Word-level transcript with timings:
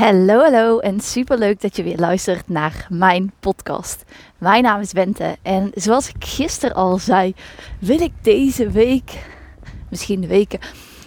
Hallo, 0.00 0.40
hallo 0.40 0.78
en 0.78 1.00
super 1.00 1.38
leuk 1.38 1.60
dat 1.60 1.76
je 1.76 1.82
weer 1.82 1.98
luistert 1.98 2.48
naar 2.48 2.86
mijn 2.88 3.32
podcast. 3.40 4.04
Mijn 4.38 4.62
naam 4.62 4.80
is 4.80 4.92
Bente 4.92 5.36
en 5.42 5.70
zoals 5.74 6.08
ik 6.08 6.24
gisteren 6.24 6.76
al 6.76 6.98
zei, 6.98 7.34
wil 7.78 8.00
ik 8.00 8.12
deze 8.22 8.70
week, 8.70 9.26
misschien 9.90 10.20
de 10.20 10.26
weken, 10.26 10.58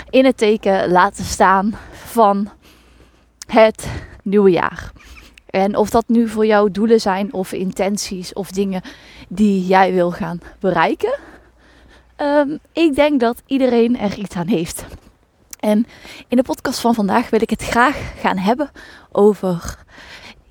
in 0.09 0.25
het 0.25 0.37
teken 0.37 0.91
laten 0.91 1.23
staan 1.23 1.75
van 1.91 2.49
het 3.47 3.87
nieuwe 4.23 4.51
jaar. 4.51 4.92
En 5.46 5.78
of 5.78 5.89
dat 5.89 6.07
nu 6.07 6.28
voor 6.28 6.46
jou 6.46 6.71
doelen 6.71 7.01
zijn 7.01 7.33
of 7.33 7.51
intenties 7.51 8.33
of 8.33 8.51
dingen 8.51 8.81
die 9.29 9.65
jij 9.65 9.94
wil 9.94 10.12
gaan 10.12 10.39
bereiken. 10.60 11.19
Um, 12.17 12.60
ik 12.73 12.96
denk 12.96 13.19
dat 13.19 13.41
iedereen 13.46 13.99
er 13.99 14.17
iets 14.17 14.35
aan 14.35 14.47
heeft. 14.47 14.85
En 15.63 15.85
in 16.27 16.38
de 16.38 16.43
podcast 16.43 16.80
van 16.80 16.93
vandaag 16.93 17.30
wil 17.30 17.41
ik 17.41 17.49
het 17.49 17.63
graag 17.63 18.13
gaan 18.20 18.38
hebben 18.38 18.71
over 19.12 19.85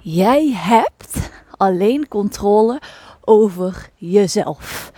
jij 0.00 0.53
hebt 0.54 1.30
alleen 1.57 2.08
controle 2.08 2.80
over 3.25 3.90
jezelf. 3.96 4.93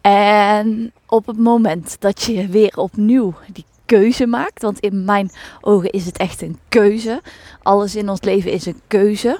En 0.00 0.92
op 1.06 1.26
het 1.26 1.38
moment 1.38 1.96
dat 2.00 2.22
je 2.22 2.46
weer 2.46 2.76
opnieuw 2.76 3.34
die 3.52 3.64
keuze 3.86 4.26
maakt, 4.26 4.62
want 4.62 4.80
in 4.80 5.04
mijn 5.04 5.30
ogen 5.60 5.90
is 5.90 6.06
het 6.06 6.16
echt 6.16 6.42
een 6.42 6.58
keuze. 6.68 7.22
Alles 7.62 7.96
in 7.96 8.08
ons 8.08 8.22
leven 8.22 8.52
is 8.52 8.66
een 8.66 8.80
keuze. 8.86 9.38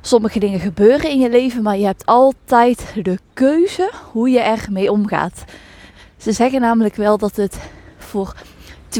Sommige 0.00 0.38
dingen 0.38 0.60
gebeuren 0.60 1.10
in 1.10 1.18
je 1.18 1.30
leven, 1.30 1.62
maar 1.62 1.78
je 1.78 1.86
hebt 1.86 2.06
altijd 2.06 2.94
de 3.02 3.18
keuze 3.32 3.90
hoe 4.12 4.30
je 4.30 4.40
ermee 4.40 4.90
omgaat. 4.90 5.44
Ze 6.16 6.32
zeggen 6.32 6.60
namelijk 6.60 6.96
wel 6.96 7.18
dat 7.18 7.36
het 7.36 7.58
voor 7.98 8.34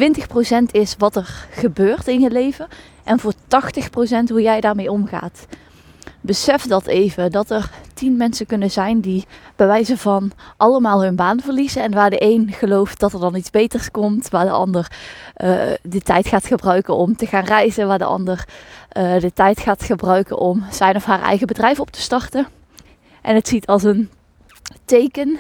20% 0.00 0.70
is 0.70 0.94
wat 0.98 1.16
er 1.16 1.46
gebeurt 1.50 2.08
in 2.08 2.20
je 2.20 2.30
leven 2.30 2.68
en 3.04 3.18
voor 3.18 3.32
80% 3.32 3.36
hoe 4.28 4.42
jij 4.42 4.60
daarmee 4.60 4.90
omgaat. 4.90 5.46
Besef 6.20 6.62
dat 6.66 6.86
even, 6.86 7.30
dat 7.30 7.50
er 7.50 7.70
10 7.94 8.16
mensen 8.16 8.46
kunnen 8.46 8.70
zijn 8.70 9.00
die 9.00 9.24
bij 9.56 9.66
wijze 9.66 9.98
van 9.98 10.32
allemaal 10.56 11.02
hun 11.02 11.16
baan 11.16 11.40
verliezen. 11.40 11.82
En 11.82 11.92
waar 11.92 12.10
de 12.10 12.22
een 12.22 12.52
gelooft 12.52 13.00
dat 13.00 13.12
er 13.12 13.20
dan 13.20 13.34
iets 13.34 13.50
beters 13.50 13.90
komt, 13.90 14.28
waar 14.28 14.44
de 14.44 14.50
ander 14.50 14.90
uh, 15.42 15.62
de 15.82 16.00
tijd 16.00 16.28
gaat 16.28 16.46
gebruiken 16.46 16.96
om 16.96 17.16
te 17.16 17.26
gaan 17.26 17.44
reizen, 17.44 17.86
waar 17.86 17.98
de 17.98 18.04
ander 18.04 18.44
uh, 18.96 19.20
de 19.20 19.32
tijd 19.32 19.60
gaat 19.60 19.82
gebruiken 19.82 20.38
om 20.38 20.64
zijn 20.70 20.96
of 20.96 21.04
haar 21.04 21.22
eigen 21.22 21.46
bedrijf 21.46 21.80
op 21.80 21.90
te 21.90 22.00
starten. 22.00 22.46
En 23.22 23.34
het 23.34 23.48
ziet 23.48 23.66
als 23.66 23.82
een 23.82 24.10
teken, 24.84 25.38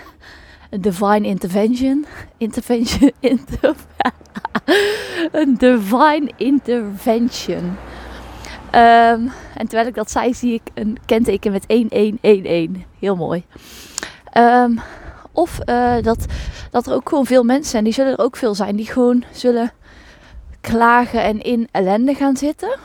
een 0.80 0.80
divine 0.80 1.26
intervention, 1.26 2.06
intervention, 2.38 3.12
intervention 3.20 4.12
een 5.32 5.54
divine 5.54 6.30
intervention. 6.36 7.76
Um, 8.72 9.32
en 9.54 9.66
terwijl 9.66 9.86
ik 9.86 9.94
dat 9.94 10.10
zei, 10.10 10.34
zie 10.34 10.54
ik 10.54 10.62
een 10.74 10.98
kenteken 11.06 11.52
met 11.52 11.64
1111. 11.68 12.84
Heel 12.98 13.16
mooi. 13.16 13.44
Um, 14.38 14.80
of 15.32 15.58
uh, 15.66 15.94
dat, 16.02 16.26
dat 16.70 16.86
er 16.86 16.92
ook 16.94 17.08
gewoon 17.08 17.26
veel 17.26 17.44
mensen 17.44 17.70
zijn, 17.70 17.84
die 17.84 17.92
zullen 17.92 18.12
er 18.12 18.24
ook 18.24 18.36
veel 18.36 18.54
zijn, 18.54 18.76
die 18.76 18.86
gewoon 18.86 19.24
zullen 19.32 19.72
klagen 20.60 21.22
en 21.22 21.42
in 21.42 21.68
ellende 21.70 22.14
gaan 22.14 22.36
zitten. 22.36 22.78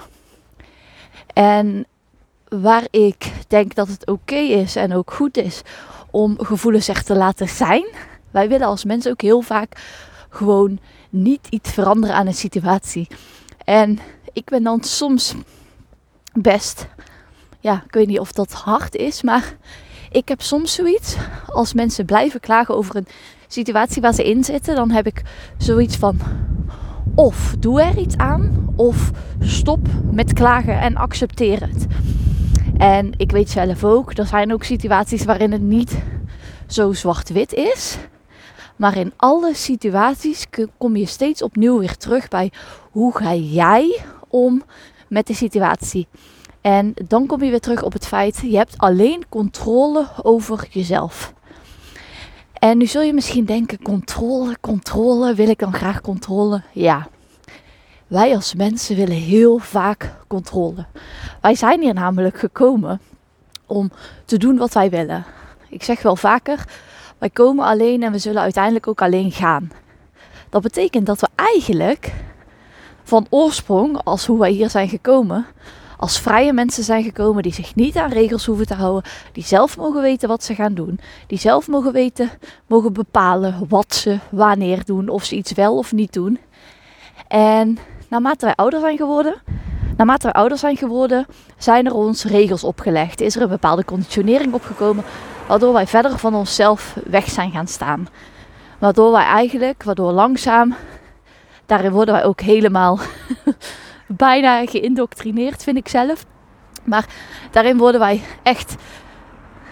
En 1.33 1.85
waar 2.47 2.87
ik 2.89 3.31
denk 3.47 3.75
dat 3.75 3.87
het 3.87 4.07
oké 4.07 4.35
is 4.35 4.75
en 4.75 4.93
ook 4.93 5.11
goed 5.11 5.37
is 5.37 5.61
om 6.11 6.35
gevoelens 6.39 6.87
echt 6.87 7.05
te 7.05 7.15
laten 7.15 7.49
zijn. 7.49 7.85
Wij 8.31 8.49
willen 8.49 8.67
als 8.67 8.83
mensen 8.83 9.11
ook 9.11 9.21
heel 9.21 9.41
vaak 9.41 9.81
gewoon 10.29 10.79
niet 11.09 11.47
iets 11.49 11.71
veranderen 11.71 12.15
aan 12.15 12.27
een 12.27 12.33
situatie. 12.33 13.07
En 13.65 13.99
ik 14.33 14.45
ben 14.45 14.63
dan 14.63 14.83
soms 14.83 15.35
best, 16.33 16.87
ja, 17.59 17.83
ik 17.85 17.93
weet 17.93 18.07
niet 18.07 18.19
of 18.19 18.31
dat 18.31 18.51
hard 18.51 18.95
is, 18.95 19.21
maar 19.21 19.55
ik 20.11 20.27
heb 20.27 20.41
soms 20.41 20.73
zoiets 20.73 21.15
als 21.47 21.73
mensen 21.73 22.05
blijven 22.05 22.39
klagen 22.39 22.75
over 22.75 22.95
een 22.95 23.07
situatie 23.47 24.01
waar 24.01 24.13
ze 24.13 24.29
in 24.29 24.43
zitten, 24.43 24.75
dan 24.75 24.91
heb 24.91 25.05
ik 25.07 25.21
zoiets 25.57 25.95
van 25.95 26.19
of 27.15 27.55
doe 27.59 27.81
er 27.81 27.97
iets 27.97 28.17
aan 28.17 28.73
of 28.75 29.11
stop 29.39 29.87
met 30.11 30.33
klagen 30.33 30.79
en 30.79 30.95
accepteer 30.95 31.61
het. 31.61 31.85
En 32.79 33.11
ik 33.17 33.31
weet 33.31 33.49
zelf 33.49 33.83
ook, 33.83 34.17
er 34.17 34.25
zijn 34.25 34.53
ook 34.53 34.63
situaties 34.63 35.25
waarin 35.25 35.51
het 35.51 35.61
niet 35.61 35.97
zo 36.67 36.93
zwart-wit 36.93 37.53
is. 37.53 37.97
Maar 38.75 38.97
in 38.97 39.13
alle 39.15 39.53
situaties 39.55 40.45
kom 40.77 40.95
je 40.95 41.05
steeds 41.05 41.41
opnieuw 41.41 41.79
weer 41.79 41.97
terug 41.97 42.27
bij 42.27 42.51
hoe 42.91 43.17
ga 43.17 43.33
jij 43.33 43.99
om 44.27 44.63
met 45.07 45.27
de 45.27 45.33
situatie. 45.33 46.07
En 46.61 46.93
dan 47.07 47.25
kom 47.25 47.43
je 47.43 47.49
weer 47.49 47.59
terug 47.59 47.83
op 47.83 47.93
het 47.93 48.07
feit, 48.07 48.39
je 48.43 48.57
hebt 48.57 48.77
alleen 48.77 49.23
controle 49.29 50.07
over 50.21 50.67
jezelf. 50.69 51.33
En 52.53 52.77
nu 52.77 52.85
zul 52.85 53.01
je 53.01 53.13
misschien 53.13 53.45
denken, 53.45 53.81
controle, 53.81 54.57
controle, 54.61 55.33
wil 55.33 55.49
ik 55.49 55.59
dan 55.59 55.73
graag 55.73 56.01
controle? 56.01 56.63
Ja, 56.73 57.07
wij 58.09 58.35
als 58.35 58.53
mensen 58.55 58.95
willen 58.95 59.15
heel 59.15 59.57
vaak 59.57 60.13
controle. 60.27 60.85
Wij 61.41 61.55
zijn 61.55 61.81
hier 61.81 61.93
namelijk 61.93 62.39
gekomen 62.39 63.01
om 63.65 63.91
te 64.25 64.37
doen 64.37 64.57
wat 64.57 64.73
wij 64.73 64.89
willen. 64.89 65.25
Ik 65.69 65.83
zeg 65.83 66.01
wel 66.01 66.15
vaker, 66.15 66.65
wij 67.17 67.29
komen 67.29 67.65
alleen 67.65 68.03
en 68.03 68.11
we 68.11 68.17
zullen 68.17 68.41
uiteindelijk 68.41 68.87
ook 68.87 69.01
alleen 69.01 69.31
gaan. 69.31 69.71
Dat 70.49 70.61
betekent 70.61 71.05
dat 71.05 71.19
we 71.19 71.27
eigenlijk 71.35 72.13
van 73.03 73.27
oorsprong, 73.29 74.03
als 74.03 74.25
hoe 74.25 74.39
wij 74.39 74.51
hier 74.51 74.69
zijn 74.69 74.89
gekomen, 74.89 75.45
als 75.97 76.19
vrije 76.19 76.53
mensen 76.53 76.83
zijn 76.83 77.03
gekomen 77.03 77.43
die 77.43 77.53
zich 77.53 77.75
niet 77.75 77.97
aan 77.97 78.11
regels 78.11 78.45
hoeven 78.45 78.67
te 78.67 78.73
houden, 78.73 79.11
die 79.31 79.43
zelf 79.43 79.77
mogen 79.77 80.01
weten 80.01 80.27
wat 80.27 80.43
ze 80.43 80.55
gaan 80.55 80.73
doen, 80.73 80.99
die 81.27 81.39
zelf 81.39 81.67
mogen 81.67 81.91
weten, 81.91 82.29
mogen 82.67 82.93
bepalen 82.93 83.65
wat 83.67 83.95
ze 83.95 84.19
wanneer 84.31 84.85
doen, 84.85 85.09
of 85.09 85.23
ze 85.23 85.35
iets 85.35 85.53
wel 85.53 85.77
of 85.77 85.91
niet 85.91 86.13
doen. 86.13 86.39
En 87.27 87.77
naarmate 88.09 88.45
wij 88.45 88.55
ouder 88.55 88.79
zijn 88.79 88.97
geworden, 88.97 89.35
naarmate 89.97 90.23
wij 90.23 90.33
ouder 90.33 90.57
zijn 90.57 90.77
geworden, 90.77 91.25
zijn 91.57 91.85
er 91.85 91.93
ons 91.93 92.23
regels 92.23 92.63
opgelegd. 92.63 93.21
Is 93.21 93.35
er 93.35 93.41
een 93.41 93.49
bepaalde 93.49 93.85
conditionering 93.85 94.53
opgekomen 94.53 95.03
Waardoor 95.49 95.73
wij 95.73 95.87
verder 95.87 96.17
van 96.17 96.35
onszelf 96.35 96.95
weg 97.05 97.29
zijn 97.29 97.51
gaan 97.51 97.67
staan. 97.67 98.07
Waardoor 98.79 99.11
wij 99.11 99.23
eigenlijk, 99.23 99.83
waardoor 99.83 100.11
langzaam, 100.11 100.75
daarin 101.65 101.91
worden 101.91 102.13
wij 102.13 102.23
ook 102.23 102.41
helemaal 102.41 102.99
bijna 104.07 104.65
geïndoctrineerd, 104.65 105.63
vind 105.63 105.77
ik 105.77 105.87
zelf. 105.87 106.25
Maar 106.83 107.05
daarin 107.51 107.77
worden 107.77 107.99
wij 107.99 108.21
echt, 108.43 108.75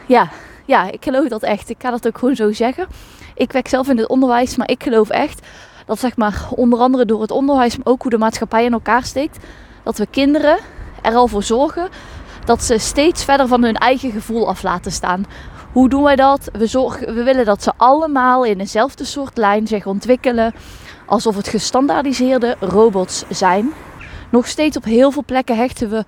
ja, 0.05 0.29
ja, 0.65 0.91
ik 0.91 1.03
geloof 1.03 1.27
dat 1.27 1.43
echt. 1.43 1.69
Ik 1.69 1.77
kan 1.77 1.91
dat 1.91 2.07
ook 2.07 2.17
gewoon 2.17 2.35
zo 2.35 2.51
zeggen. 2.51 2.87
Ik 3.35 3.51
werk 3.51 3.67
zelf 3.67 3.89
in 3.89 3.97
het 3.97 4.07
onderwijs, 4.07 4.55
maar 4.55 4.69
ik 4.69 4.83
geloof 4.83 5.09
echt 5.09 5.47
dat 5.87 5.99
zeg 5.99 6.17
maar 6.17 6.47
onder 6.55 6.79
andere 6.79 7.05
door 7.05 7.21
het 7.21 7.31
onderwijs, 7.31 7.77
maar 7.77 7.87
ook 7.87 8.01
hoe 8.01 8.11
de 8.11 8.17
maatschappij 8.17 8.65
in 8.65 8.73
elkaar 8.73 9.03
steekt, 9.03 9.45
dat 9.83 9.97
we 9.97 10.07
kinderen 10.09 10.57
er 11.01 11.15
al 11.15 11.27
voor 11.27 11.43
zorgen 11.43 11.89
dat 12.45 12.63
ze 12.63 12.77
steeds 12.77 13.23
verder 13.23 13.47
van 13.47 13.63
hun 13.63 13.75
eigen 13.75 14.11
gevoel 14.11 14.47
af 14.47 14.63
laten 14.63 14.91
staan. 14.91 15.25
Hoe 15.71 15.89
doen 15.89 16.03
wij 16.03 16.15
dat? 16.15 16.49
We, 16.51 16.67
zorgen, 16.67 17.15
we 17.15 17.23
willen 17.23 17.45
dat 17.45 17.63
ze 17.63 17.71
allemaal 17.77 18.45
in 18.45 18.57
dezelfde 18.57 19.03
soort 19.03 19.37
lijn 19.37 19.67
zich 19.67 19.85
ontwikkelen. 19.85 20.53
Alsof 21.05 21.35
het 21.35 21.47
gestandaardiseerde 21.47 22.55
robots 22.59 23.23
zijn. 23.29 23.73
Nog 24.31 24.47
steeds 24.47 24.77
op 24.77 24.83
heel 24.83 25.11
veel 25.11 25.23
plekken 25.25 25.57
hechten 25.57 25.89
we 25.89 26.05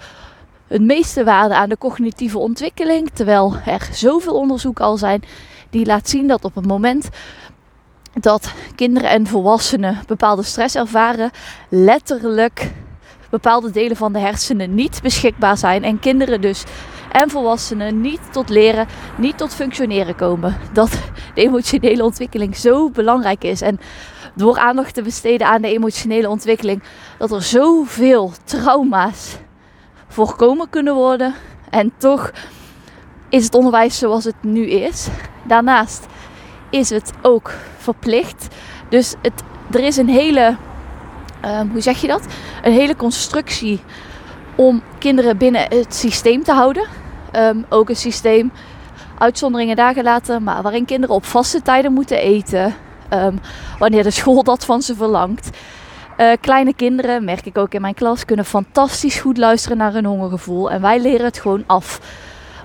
het 0.67 0.81
meeste 0.81 1.23
waarde 1.23 1.55
aan 1.55 1.69
de 1.69 1.77
cognitieve 1.77 2.37
ontwikkeling. 2.37 3.09
Terwijl 3.13 3.55
er 3.65 3.89
zoveel 3.91 4.33
onderzoek 4.33 4.79
al 4.79 4.97
zijn 4.97 5.23
die 5.69 5.85
laat 5.85 6.09
zien 6.09 6.27
dat 6.27 6.45
op 6.45 6.55
het 6.55 6.67
moment 6.67 7.09
dat 8.21 8.53
kinderen 8.75 9.09
en 9.09 9.27
volwassenen 9.27 9.99
bepaalde 10.07 10.43
stress 10.43 10.75
ervaren, 10.75 11.31
letterlijk 11.69 12.71
bepaalde 13.29 13.71
delen 13.71 13.97
van 13.97 14.13
de 14.13 14.19
hersenen 14.19 14.75
niet 14.75 14.99
beschikbaar 15.01 15.57
zijn. 15.57 15.83
En 15.83 15.99
kinderen 15.99 16.41
dus 16.41 16.63
en 17.11 17.29
volwassenen 17.29 18.01
niet 18.01 18.19
tot 18.31 18.49
leren, 18.49 18.87
niet 19.17 19.37
tot 19.37 19.55
functioneren 19.55 20.15
komen. 20.15 20.57
Dat 20.73 20.91
de 21.33 21.41
emotionele 21.41 22.03
ontwikkeling 22.03 22.55
zo 22.55 22.89
belangrijk 22.89 23.43
is. 23.43 23.61
En 23.61 23.79
door 24.35 24.57
aandacht 24.57 24.93
te 24.93 25.01
besteden 25.01 25.47
aan 25.47 25.61
de 25.61 25.73
emotionele 25.73 26.29
ontwikkeling, 26.29 26.83
dat 27.17 27.31
er 27.31 27.41
zoveel 27.41 28.31
trauma's 28.43 29.37
voorkomen 30.07 30.69
kunnen 30.69 30.95
worden. 30.95 31.33
En 31.69 31.91
toch 31.97 32.31
is 33.29 33.43
het 33.43 33.55
onderwijs 33.55 33.97
zoals 33.97 34.23
het 34.23 34.43
nu 34.43 34.65
is. 34.69 35.07
Daarnaast 35.43 36.05
is 36.69 36.89
het 36.89 37.13
ook 37.21 37.51
verplicht. 37.77 38.47
Dus 38.89 39.15
het, 39.21 39.43
er 39.71 39.79
is 39.79 39.97
een 39.97 40.09
hele, 40.09 40.57
uh, 41.45 41.61
hoe 41.71 41.81
zeg 41.81 42.01
je 42.01 42.07
dat? 42.07 42.25
Een 42.63 42.73
hele 42.73 42.95
constructie 42.95 43.81
om 44.55 44.81
kinderen 44.97 45.37
binnen 45.37 45.61
het 45.61 45.95
systeem 45.95 46.43
te 46.43 46.53
houden. 46.53 46.87
Ehm, 47.31 47.61
ook 47.69 47.89
een 47.89 47.95
systeem, 47.95 48.51
uitzonderingen 49.17 49.75
daar 49.75 49.93
gelaten, 49.93 50.43
maar 50.43 50.61
waarin 50.61 50.85
kinderen 50.85 51.15
op 51.15 51.25
vaste 51.25 51.61
tijden 51.61 51.93
moeten 51.93 52.17
eten. 52.17 52.75
Ehm, 53.09 53.35
wanneer 53.79 54.03
de 54.03 54.11
school 54.11 54.43
dat 54.43 54.65
van 54.65 54.81
ze 54.81 54.95
verlangt. 54.95 55.49
Uh, 56.17 56.31
kleine 56.41 56.73
kinderen, 56.73 57.23
merk 57.23 57.45
ik 57.45 57.57
ook 57.57 57.73
in 57.73 57.81
mijn 57.81 57.93
klas, 57.93 58.25
kunnen 58.25 58.45
fantastisch 58.45 59.19
goed 59.19 59.37
luisteren 59.37 59.77
naar 59.77 59.93
hun 59.93 60.05
hongergevoel. 60.05 60.71
En 60.71 60.81
wij 60.81 61.01
leren 61.01 61.25
het 61.25 61.39
gewoon 61.39 61.63
af. 61.67 62.01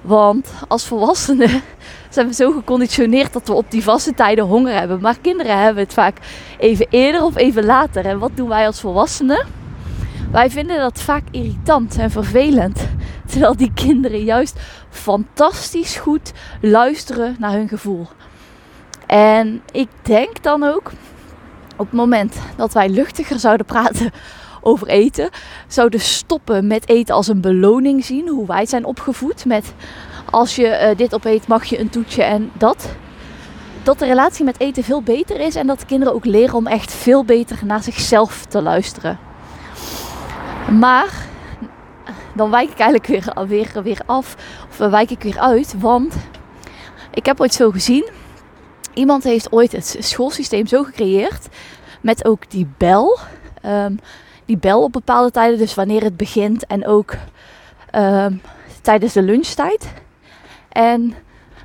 Want 0.05 0.53
als 0.69 0.87
volwassenen 0.87 1.63
zijn 2.11 2.27
we 2.27 2.35
zo 2.35 2.53
geconditioneerd 2.53 3.33
dat 3.33 3.49
we 3.49 3.53
op 3.53 3.71
die 3.71 3.83
vaste 3.83 4.15
tijden 4.15 4.45
honger 4.45 4.75
hebben. 4.75 5.01
Maar 5.01 5.19
kinderen 5.21 5.59
hebben 5.63 5.83
het 5.83 5.93
vaak 5.93 6.17
even 6.59 6.87
eerder 6.91 7.23
of 7.23 7.37
even 7.37 7.65
later. 7.65 8.07
En 8.07 8.19
wat 8.19 8.31
doen 8.35 8.49
wij 8.49 8.67
als 8.67 8.81
volwassenen? 8.81 9.47
Wij 10.31 10.51
vinden 10.51 10.79
dat 10.79 11.01
vaak 11.01 11.23
irritant 11.31 11.99
en 11.99 12.11
vervelend. 12.11 12.89
Terwijl 13.31 13.57
die 13.57 13.73
kinderen 13.75 14.25
juist 14.25 14.61
fantastisch 14.91 15.97
goed 15.97 16.33
luisteren 16.61 17.37
naar 17.39 17.53
hun 17.53 17.69
gevoel. 17.69 18.07
En 19.07 19.63
ik 19.73 19.89
denk 20.03 20.43
dan 20.43 20.63
ook, 20.63 20.93
op 21.77 21.87
het 21.87 21.93
moment 21.93 22.37
dat 22.57 22.73
wij 22.73 22.89
luchtiger 22.89 23.39
zouden 23.39 23.67
praten 23.67 24.11
over 24.65 24.89
eten, 24.89 25.31
zouden 25.69 26.01
stoppen 26.01 26.67
met 26.67 26.89
eten 26.89 27.15
als 27.15 27.29
een 27.29 27.41
beloning 27.41 28.05
zien, 28.05 28.29
hoe 28.29 28.47
wij 28.47 28.67
zijn 28.67 28.85
opgevoed 28.85 29.45
met 29.45 29.75
als 30.31 30.57
je 30.57 30.89
uh, 30.91 30.97
dit 30.97 31.15
opeet 31.15 31.47
mag 31.47 31.65
je 31.65 31.81
een 31.81 31.89
toetje 31.91 32.23
en 32.23 32.51
dat. 32.53 32.89
Dat 33.83 33.99
de 33.99 34.07
relatie 34.07 34.45
met 34.45 34.61
eten 34.61 34.85
veel 34.85 35.03
beter 35.03 35.41
is 35.41 35.55
en 35.55 35.67
dat 35.67 35.81
de 35.81 35.87
kinderen 35.87 36.15
ook 36.15 36.25
leren 36.25 36.55
om 36.55 36.67
echt 36.67 36.93
veel 36.93 37.25
beter 37.25 37.59
naar 37.65 37.83
zichzelf 37.83 38.45
te 38.45 38.63
luisteren. 38.63 39.19
Maar 40.71 41.27
dan 42.35 42.51
wijk 42.51 42.71
ik 42.71 42.79
eigenlijk 42.79 43.07
weer, 43.07 43.47
weer, 43.47 43.83
weer 43.83 44.01
af, 44.07 44.37
of 44.69 44.77
wijk 44.77 45.11
ik 45.11 45.23
weer 45.23 45.39
uit, 45.39 45.75
want 45.79 46.15
ik 47.11 47.27
heb 47.27 47.41
ooit 47.41 47.55
zo 47.55 47.71
gezien. 47.71 48.09
Iemand 48.95 49.25
heeft 49.25 49.53
ooit 49.53 49.73
het 49.73 49.97
schoolsysteem 49.99 50.67
zo 50.67 50.83
gecreëerd 50.83 51.49
met 52.01 52.25
ook 52.25 52.51
die 52.51 52.69
bel. 52.79 53.19
Um, 53.67 53.99
die 54.45 54.57
bel 54.57 54.83
op 54.83 54.93
bepaalde 54.93 55.31
tijden, 55.31 55.59
dus 55.59 55.75
wanneer 55.75 56.03
het 56.03 56.17
begint 56.17 56.67
en 56.67 56.87
ook 56.87 57.15
um, 57.95 58.41
tijdens 58.83 59.13
de 59.13 59.23
lunchtijd. 59.23 59.93
En 60.69 61.15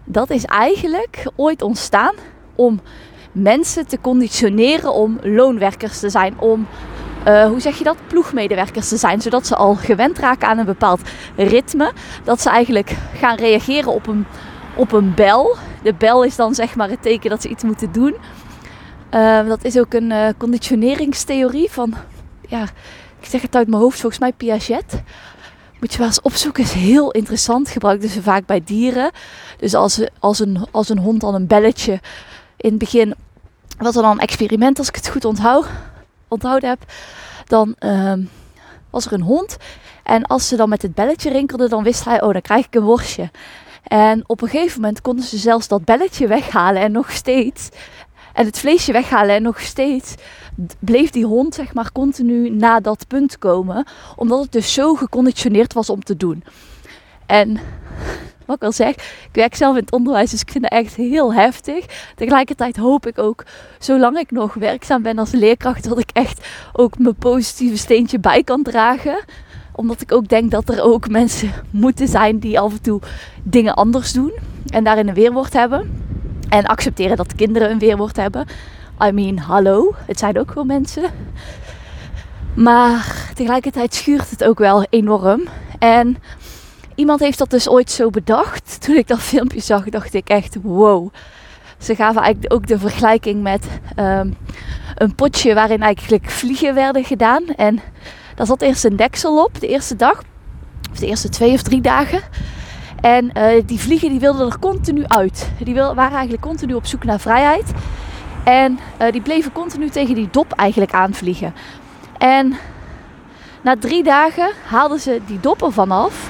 dat 0.03 0.29
is 0.29 0.45
eigenlijk 0.45 1.25
ooit 1.35 1.61
ontstaan 1.61 2.13
om 2.55 2.81
mensen 3.31 3.87
te 3.87 4.01
conditioneren 4.01 4.93
om 4.93 5.19
loonwerkers 5.23 5.99
te 5.99 6.09
zijn, 6.09 6.39
om 6.39 6.67
uh, 7.27 7.45
hoe 7.45 7.59
zeg 7.59 7.77
je 7.77 7.83
dat, 7.83 7.97
ploegmedewerkers 8.07 8.89
te 8.89 8.97
zijn. 8.97 9.21
Zodat 9.21 9.47
ze 9.47 9.55
al 9.55 9.75
gewend 9.75 10.17
raken 10.17 10.47
aan 10.47 10.57
een 10.57 10.65
bepaald 10.65 11.01
ritme. 11.35 11.91
Dat 12.23 12.41
ze 12.41 12.49
eigenlijk 12.49 12.95
gaan 13.13 13.35
reageren 13.35 13.93
op 13.93 14.07
een, 14.07 14.25
op 14.75 14.91
een 14.91 15.13
bel. 15.13 15.55
De 15.83 15.93
bel 15.93 16.23
is 16.23 16.35
dan 16.35 16.55
zeg 16.55 16.75
maar 16.75 16.89
het 16.89 17.01
teken 17.01 17.29
dat 17.29 17.41
ze 17.41 17.49
iets 17.49 17.63
moeten 17.63 17.91
doen. 17.91 18.15
Uh, 19.13 19.47
dat 19.47 19.63
is 19.63 19.79
ook 19.79 19.93
een 19.93 20.11
uh, 20.11 20.27
conditioneringstheorie 20.37 21.71
van, 21.71 21.93
ja, 22.49 22.63
ik 23.19 23.25
zeg 23.25 23.41
het 23.41 23.55
uit 23.55 23.67
mijn 23.67 23.81
hoofd, 23.81 23.99
volgens 23.99 24.21
mij 24.21 24.33
Piaget. 24.33 25.01
Moet 25.79 25.91
je 25.91 25.97
wel 25.97 26.07
eens 26.07 26.21
opzoeken, 26.21 26.63
is 26.63 26.71
heel 26.71 27.11
interessant. 27.11 27.69
Gebruikten 27.69 28.09
ze 28.09 28.21
vaak 28.21 28.45
bij 28.45 28.61
dieren. 28.65 29.11
Dus 29.57 29.73
als, 29.73 30.01
als, 30.19 30.39
een, 30.39 30.65
als 30.71 30.89
een 30.89 30.99
hond 30.99 31.21
dan 31.21 31.35
een 31.35 31.47
belletje 31.47 31.99
in 32.57 32.69
het 32.69 32.77
begin 32.77 33.15
was 33.77 33.95
er 33.95 34.01
dan 34.01 34.11
een 34.11 34.19
experiment, 34.19 34.77
als 34.77 34.87
ik 34.87 34.95
het 34.95 35.09
goed 35.09 35.25
onthoud, 35.25 35.65
onthouden 36.27 36.69
heb, 36.69 36.79
dan 37.45 37.75
ehm, 37.77 38.23
was 38.89 39.05
er 39.05 39.13
een 39.13 39.21
hond. 39.21 39.57
En 40.03 40.23
als 40.23 40.47
ze 40.47 40.55
dan 40.55 40.69
met 40.69 40.81
het 40.81 40.95
belletje 40.95 41.29
rinkelde, 41.29 41.69
dan 41.69 41.83
wist 41.83 42.05
hij, 42.05 42.21
oh, 42.21 42.33
dan 42.33 42.41
krijg 42.41 42.65
ik 42.65 42.75
een 42.75 42.83
worstje. 42.83 43.31
En 43.83 44.23
op 44.27 44.41
een 44.41 44.49
gegeven 44.49 44.81
moment 44.81 45.01
konden 45.01 45.25
ze 45.25 45.37
zelfs 45.37 45.67
dat 45.67 45.85
belletje 45.85 46.27
weghalen 46.27 46.81
en 46.81 46.91
nog 46.91 47.11
steeds. 47.11 47.69
En 48.39 48.45
het 48.45 48.59
vleesje 48.59 48.91
weghalen 48.91 49.35
en 49.35 49.41
nog 49.41 49.59
steeds 49.59 50.15
bleef 50.79 51.09
die 51.09 51.25
hond 51.25 51.55
zeg 51.55 51.73
maar 51.73 51.91
continu 51.91 52.49
naar 52.49 52.81
dat 52.81 53.07
punt 53.07 53.37
komen. 53.37 53.85
Omdat 54.15 54.41
het 54.41 54.51
dus 54.51 54.73
zo 54.73 54.95
geconditioneerd 54.95 55.73
was 55.73 55.89
om 55.89 56.03
te 56.03 56.17
doen. 56.17 56.43
En 57.25 57.59
wat 58.45 58.55
ik 58.55 58.63
al 58.63 58.71
zeg, 58.71 58.93
ik 58.95 59.29
werk 59.31 59.55
zelf 59.55 59.75
in 59.75 59.81
het 59.81 59.91
onderwijs, 59.91 60.31
dus 60.31 60.41
ik 60.41 60.51
vind 60.51 60.63
het 60.63 60.73
echt 60.73 60.95
heel 60.95 61.33
heftig. 61.33 61.85
Tegelijkertijd 62.15 62.77
hoop 62.77 63.07
ik 63.07 63.17
ook, 63.17 63.43
zolang 63.79 64.17
ik 64.17 64.31
nog 64.31 64.53
werkzaam 64.53 65.01
ben 65.01 65.17
als 65.17 65.31
leerkracht, 65.31 65.89
dat 65.89 65.99
ik 65.99 66.09
echt 66.13 66.47
ook 66.73 66.97
mijn 66.97 67.15
positieve 67.15 67.77
steentje 67.77 68.19
bij 68.19 68.43
kan 68.43 68.63
dragen 68.63 69.23
omdat 69.71 70.01
ik 70.01 70.11
ook 70.11 70.27
denk 70.27 70.51
dat 70.51 70.69
er 70.69 70.81
ook 70.81 71.09
mensen 71.19 71.51
moeten 71.71 72.07
zijn 72.07 72.39
die 72.39 72.59
af 72.59 72.71
en 72.71 72.81
toe 72.81 73.01
dingen 73.43 73.73
anders 73.75 74.11
doen. 74.11 74.33
En 74.67 74.83
daarin 74.83 75.07
een 75.07 75.13
weerwoord 75.13 75.53
hebben. 75.53 76.08
En 76.49 76.65
accepteren 76.65 77.17
dat 77.17 77.35
kinderen 77.35 77.71
een 77.71 77.79
weerwoord 77.79 78.15
hebben. 78.15 78.47
I 79.03 79.11
mean, 79.11 79.37
hallo, 79.37 79.93
het 80.05 80.19
zijn 80.19 80.39
ook 80.39 80.53
wel 80.53 80.63
mensen. 80.63 81.03
Maar 82.53 83.31
tegelijkertijd 83.33 83.95
schuurt 83.95 84.29
het 84.29 84.43
ook 84.43 84.59
wel 84.59 84.85
enorm. 84.89 85.41
En 85.79 86.17
iemand 86.95 87.19
heeft 87.19 87.37
dat 87.37 87.49
dus 87.49 87.69
ooit 87.69 87.91
zo 87.91 88.09
bedacht. 88.09 88.81
Toen 88.81 88.95
ik 88.95 89.07
dat 89.07 89.19
filmpje 89.19 89.59
zag, 89.59 89.89
dacht 89.89 90.13
ik 90.13 90.29
echt 90.29 90.57
wow. 90.61 91.13
Ze 91.77 91.95
gaven 91.95 92.21
eigenlijk 92.21 92.53
ook 92.53 92.67
de 92.67 92.79
vergelijking 92.79 93.41
met 93.41 93.67
um, 93.99 94.35
een 94.95 95.15
potje 95.15 95.53
waarin 95.53 95.81
eigenlijk 95.81 96.29
vliegen 96.29 96.73
werden 96.73 97.03
gedaan. 97.03 97.43
En 97.55 97.79
daar 98.35 98.45
zat 98.45 98.61
eerst 98.61 98.85
een 98.85 98.95
deksel 98.95 99.43
op, 99.43 99.59
de 99.59 99.67
eerste 99.67 99.95
dag. 99.95 100.21
Of 100.91 100.97
de 100.97 101.07
eerste 101.07 101.29
twee 101.29 101.53
of 101.53 101.61
drie 101.61 101.81
dagen. 101.81 102.21
En 103.01 103.31
uh, 103.37 103.61
die 103.65 103.79
vliegen 103.79 104.09
die 104.09 104.19
wilden 104.19 104.47
er 104.47 104.59
continu 104.59 105.03
uit. 105.07 105.51
Die 105.63 105.75
waren 105.75 106.11
eigenlijk 106.11 106.41
continu 106.41 106.73
op 106.73 106.85
zoek 106.85 107.03
naar 107.03 107.19
vrijheid. 107.19 107.71
En 108.43 108.79
uh, 109.01 109.11
die 109.11 109.21
bleven 109.21 109.51
continu 109.51 109.89
tegen 109.89 110.15
die 110.15 110.27
dop 110.31 110.51
eigenlijk 110.51 110.93
aanvliegen. 110.93 111.53
En 112.17 112.57
na 113.61 113.75
drie 113.79 114.03
dagen 114.03 114.51
haalden 114.65 114.99
ze 114.99 115.21
die 115.25 115.39
dop 115.39 115.63
ervan 115.63 115.91
af. 115.91 116.29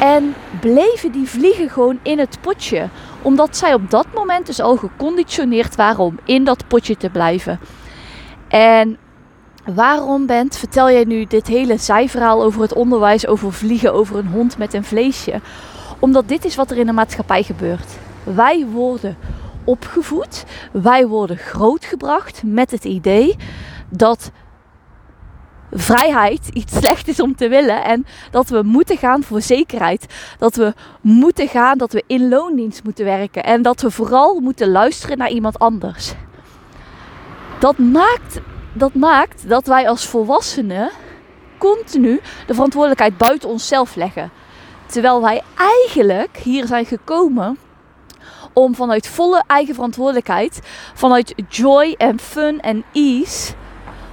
En 0.00 0.34
bleven 0.60 1.12
die 1.12 1.28
vliegen 1.28 1.70
gewoon 1.70 1.98
in 2.02 2.18
het 2.18 2.38
potje. 2.40 2.88
Omdat 3.22 3.56
zij 3.56 3.74
op 3.74 3.90
dat 3.90 4.06
moment 4.14 4.46
dus 4.46 4.60
al 4.60 4.76
geconditioneerd 4.76 5.74
waren 5.74 6.04
om 6.04 6.18
in 6.24 6.44
dat 6.44 6.66
potje 6.68 6.96
te 6.96 7.10
blijven. 7.10 7.60
En 8.48 8.98
waarom 9.74 10.26
bent, 10.26 10.56
vertel 10.56 10.90
jij 10.90 11.04
nu 11.04 11.24
dit 11.24 11.46
hele 11.46 11.76
zijverhaal 11.76 12.42
over 12.42 12.62
het 12.62 12.74
onderwijs, 12.74 13.26
over 13.26 13.52
vliegen, 13.52 13.94
over 13.94 14.16
een 14.16 14.26
hond 14.26 14.58
met 14.58 14.74
een 14.74 14.84
vleesje? 14.84 15.40
Omdat 16.04 16.28
dit 16.28 16.44
is 16.44 16.54
wat 16.54 16.70
er 16.70 16.76
in 16.76 16.86
de 16.86 16.92
maatschappij 16.92 17.42
gebeurt. 17.42 17.96
Wij 18.24 18.66
worden 18.66 19.16
opgevoed, 19.64 20.44
wij 20.72 21.06
worden 21.06 21.36
grootgebracht 21.36 22.42
met 22.42 22.70
het 22.70 22.84
idee 22.84 23.36
dat 23.88 24.30
vrijheid 25.70 26.48
iets 26.48 26.76
slecht 26.80 27.08
is 27.08 27.20
om 27.20 27.36
te 27.36 27.48
willen. 27.48 27.84
En 27.84 28.06
dat 28.30 28.48
we 28.48 28.62
moeten 28.62 28.96
gaan 28.96 29.22
voor 29.22 29.40
zekerheid. 29.40 30.06
Dat 30.38 30.54
we 30.54 30.74
moeten 31.00 31.48
gaan, 31.48 31.78
dat 31.78 31.92
we 31.92 32.04
in 32.06 32.28
loondienst 32.28 32.84
moeten 32.84 33.04
werken. 33.04 33.44
En 33.44 33.62
dat 33.62 33.80
we 33.80 33.90
vooral 33.90 34.40
moeten 34.40 34.70
luisteren 34.70 35.18
naar 35.18 35.30
iemand 35.30 35.58
anders. 35.58 36.12
Dat 37.58 37.78
maakt 37.78 38.40
dat, 38.72 38.94
maakt 38.94 39.48
dat 39.48 39.66
wij 39.66 39.88
als 39.88 40.06
volwassenen 40.06 40.90
continu 41.58 42.20
de 42.46 42.54
verantwoordelijkheid 42.54 43.16
buiten 43.16 43.48
onszelf 43.48 43.94
leggen. 43.94 44.30
Terwijl 44.86 45.22
wij 45.22 45.42
eigenlijk 45.54 46.36
hier 46.36 46.66
zijn 46.66 46.86
gekomen 46.86 47.58
om 48.52 48.74
vanuit 48.74 49.08
volle 49.08 49.42
eigen 49.46 49.74
verantwoordelijkheid, 49.74 50.60
vanuit 50.94 51.34
joy 51.48 51.94
en 51.98 52.20
fun 52.20 52.60
en 52.60 52.84
ease, 52.92 53.54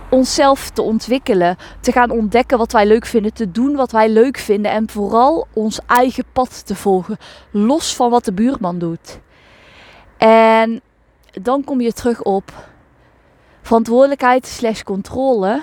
onszelf 0.10 0.70
te 0.70 0.82
ontwikkelen, 0.82 1.58
te 1.80 1.92
gaan 1.92 2.10
ontdekken 2.10 2.58
wat 2.58 2.72
wij 2.72 2.86
leuk 2.86 3.06
vinden, 3.06 3.34
te 3.34 3.52
doen 3.52 3.76
wat 3.76 3.92
wij 3.92 4.10
leuk 4.10 4.38
vinden 4.38 4.72
en 4.72 4.90
vooral 4.90 5.48
ons 5.54 5.80
eigen 5.86 6.26
pad 6.32 6.66
te 6.66 6.76
volgen, 6.76 7.18
los 7.52 7.96
van 7.96 8.10
wat 8.10 8.26
de 8.26 8.34
buurman 8.34 8.80
doet. 8.80 9.20
En 10.18 10.82
dan 11.42 11.64
kom 11.64 11.82
je 11.82 11.94
terug 11.94 12.22
op 12.22 12.52
verantwoordelijkheid 13.62 14.48
slash 14.48 14.82
controle. 14.82 15.62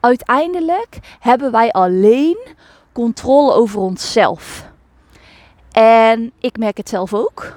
Uiteindelijk 0.00 0.98
hebben 1.20 1.52
wij 1.52 1.72
alleen 1.72 2.38
controle 2.94 3.52
over 3.52 3.80
onszelf. 3.80 4.72
En 5.72 6.32
ik 6.40 6.58
merk 6.58 6.76
het 6.76 6.88
zelf 6.88 7.14
ook. 7.14 7.56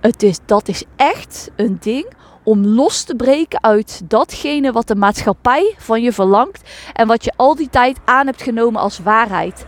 Het 0.00 0.22
is, 0.22 0.38
dat 0.46 0.68
is 0.68 0.84
echt 0.96 1.50
een 1.56 1.76
ding 1.80 2.06
om 2.42 2.66
los 2.66 3.02
te 3.02 3.14
breken 3.14 3.62
uit 3.62 4.02
datgene 4.04 4.72
wat 4.72 4.88
de 4.88 4.94
maatschappij 4.94 5.74
van 5.78 6.02
je 6.02 6.12
verlangt 6.12 6.70
en 6.92 7.06
wat 7.06 7.24
je 7.24 7.32
al 7.36 7.54
die 7.54 7.70
tijd 7.70 7.98
aan 8.04 8.26
hebt 8.26 8.42
genomen 8.42 8.80
als 8.80 8.98
waarheid. 8.98 9.66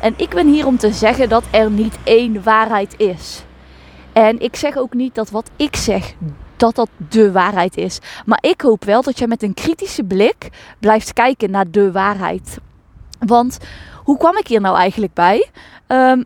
En 0.00 0.14
ik 0.16 0.28
ben 0.28 0.46
hier 0.46 0.66
om 0.66 0.76
te 0.76 0.92
zeggen 0.92 1.28
dat 1.28 1.44
er 1.50 1.70
niet 1.70 1.98
één 2.04 2.42
waarheid 2.42 2.94
is. 2.98 3.44
En 4.12 4.40
ik 4.40 4.56
zeg 4.56 4.76
ook 4.76 4.94
niet 4.94 5.14
dat 5.14 5.30
wat 5.30 5.50
ik 5.56 5.76
zeg, 5.76 6.14
dat 6.56 6.74
dat 6.74 6.88
de 7.08 7.32
waarheid 7.32 7.76
is. 7.76 7.98
Maar 8.26 8.38
ik 8.40 8.60
hoop 8.60 8.84
wel 8.84 9.02
dat 9.02 9.18
je 9.18 9.26
met 9.26 9.42
een 9.42 9.54
kritische 9.54 10.04
blik 10.04 10.50
blijft 10.78 11.12
kijken 11.12 11.50
naar 11.50 11.70
de 11.70 11.92
waarheid. 11.92 12.58
Want 13.18 13.58
hoe 14.04 14.18
kwam 14.18 14.36
ik 14.36 14.46
hier 14.46 14.60
nou 14.60 14.76
eigenlijk 14.76 15.14
bij? 15.14 15.48
Um, 15.88 16.24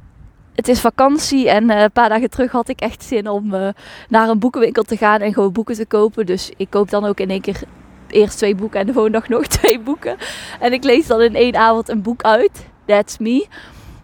het 0.54 0.68
is 0.68 0.80
vakantie 0.80 1.50
en 1.50 1.70
uh, 1.70 1.80
een 1.80 1.92
paar 1.92 2.08
dagen 2.08 2.30
terug 2.30 2.52
had 2.52 2.68
ik 2.68 2.80
echt 2.80 3.04
zin 3.04 3.28
om 3.28 3.54
uh, 3.54 3.68
naar 4.08 4.28
een 4.28 4.38
boekenwinkel 4.38 4.82
te 4.82 4.96
gaan 4.96 5.20
en 5.20 5.32
gewoon 5.32 5.52
boeken 5.52 5.74
te 5.74 5.86
kopen. 5.86 6.26
Dus 6.26 6.50
ik 6.56 6.70
koop 6.70 6.90
dan 6.90 7.04
ook 7.04 7.20
in 7.20 7.30
één 7.30 7.40
keer 7.40 7.60
eerst 8.08 8.36
twee 8.36 8.54
boeken 8.54 8.80
en 8.80 8.86
de 8.86 8.92
volgende 8.92 9.18
dag 9.18 9.28
nog 9.38 9.46
twee 9.46 9.80
boeken. 9.80 10.16
En 10.60 10.72
ik 10.72 10.84
lees 10.84 11.06
dan 11.06 11.22
in 11.22 11.34
één 11.34 11.56
avond 11.56 11.88
een 11.88 12.02
boek 12.02 12.22
uit. 12.22 12.66
That's 12.84 13.18
me. 13.18 13.46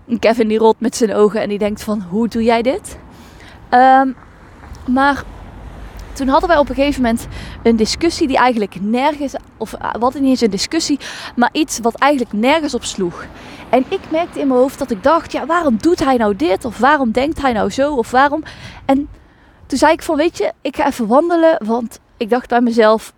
En 0.09 0.19
Kevin 0.19 0.49
die 0.49 0.59
rolt 0.59 0.81
met 0.81 0.97
zijn 0.97 1.15
ogen 1.15 1.41
en 1.41 1.49
die 1.49 1.59
denkt 1.59 1.83
van, 1.83 2.03
hoe 2.03 2.29
doe 2.29 2.43
jij 2.43 2.63
dit? 2.63 2.99
Ehm, 3.69 4.13
maar 4.87 5.23
toen 6.13 6.29
hadden 6.29 6.49
wij 6.49 6.59
op 6.59 6.69
een 6.69 6.75
gegeven 6.75 7.03
moment 7.03 7.27
een 7.63 7.77
discussie 7.77 8.27
die 8.27 8.37
eigenlijk 8.37 8.81
nergens, 8.81 9.35
of 9.57 9.73
eh, 9.73 9.91
wat 9.99 10.15
niet 10.15 10.25
eens 10.25 10.41
een 10.41 10.51
discussie, 10.51 10.99
maar 11.37 11.51
iets 11.53 11.79
wat 11.79 11.95
eigenlijk 11.95 12.33
nergens 12.33 12.75
op 12.75 12.85
sloeg. 12.85 13.25
En 13.73 13.85
ik 13.89 14.01
merkte 14.11 14.41
in 14.41 14.49
mijn 14.49 14.61
hoofd 14.61 14.79
dat 14.79 14.91
ik 14.91 15.03
dacht, 15.03 15.33
ja, 15.33 15.47
waarom 15.47 15.77
doet 15.77 16.05
hij 16.05 16.17
nou 16.17 16.37
dit? 16.37 16.65
Of 16.65 16.79
waarom 16.79 17.11
denkt 17.11 17.43
hij 17.43 17.53
nou 17.53 17.71
zo? 17.71 17.95
Of 17.95 18.11
waarom? 18.11 18.43
En 18.85 19.09
toen 19.67 19.79
zei 19.79 19.93
ik 19.93 20.03
van, 20.03 20.17
weet 20.17 20.39
je, 20.39 20.53
ik 20.61 20.77
ga 20.77 20.87
even 20.87 21.07
wandelen, 21.07 21.65
want 21.67 22.01
ik 22.17 22.31
dacht 22.31 22.49
bij 22.49 22.61
mezelf, 22.61 23.13